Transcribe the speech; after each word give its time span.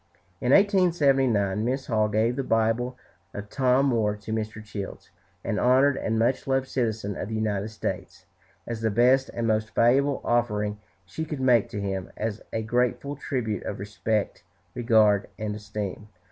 In 0.41 0.51
1879 0.51 1.63
Mrs. 1.63 1.85
Hall 1.85 2.07
gave 2.07 2.35
the 2.35 2.43
Bible 2.43 2.97
of 3.35 3.51
Tom 3.51 3.85
Moore 3.85 4.15
to 4.15 4.33
Mr. 4.33 4.65
Childs, 4.65 5.11
"an 5.43 5.59
honored 5.59 5.95
and 5.95 6.17
much 6.17 6.47
loved 6.47 6.67
citizen 6.67 7.15
of 7.15 7.29
the 7.29 7.35
United 7.35 7.67
States, 7.67 8.25
as 8.65 8.81
the 8.81 8.89
best 8.89 9.29
and 9.31 9.45
most 9.45 9.75
valuable 9.75 10.19
offering 10.23 10.79
she 11.05 11.23
could 11.23 11.39
make 11.39 11.69
to 11.69 11.79
him, 11.79 12.09
as 12.17 12.41
a 12.51 12.63
grateful 12.63 13.15
tribute 13.15 13.61
of 13.61 13.77
respect, 13.77 14.43
regard, 14.73 15.27
and 15.37 15.53
esteem." 15.55 16.07